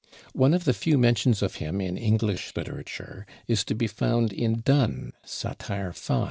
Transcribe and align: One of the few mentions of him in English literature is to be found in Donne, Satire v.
One 0.33 0.55
of 0.55 0.63
the 0.63 0.73
few 0.73 0.97
mentions 0.97 1.43
of 1.43 1.57
him 1.57 1.79
in 1.79 1.95
English 1.95 2.53
literature 2.55 3.27
is 3.47 3.63
to 3.65 3.75
be 3.75 3.85
found 3.85 4.33
in 4.33 4.61
Donne, 4.61 5.13
Satire 5.23 5.91
v. 5.91 6.13